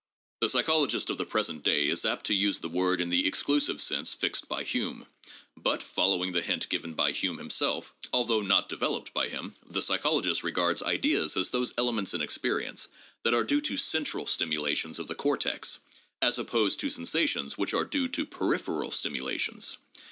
[0.39, 3.79] The psychologist of the present day is apt to use the word in the exclusive
[3.79, 5.05] sense fixed by Hume,
[5.55, 10.41] but, following the hint given by Hume himself, although not developed by him, the psychologist
[10.43, 12.87] regards ideas as those elements in experience
[13.21, 15.77] that are due to central stimulations of the cortex,
[16.19, 19.77] as opposed to sensa tions which are due to peripheral stimulations.